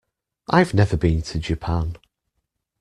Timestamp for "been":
0.97-1.21